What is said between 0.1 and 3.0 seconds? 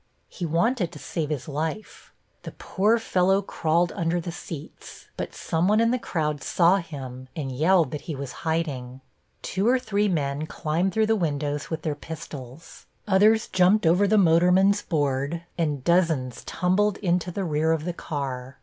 He wanted to save his life. The poor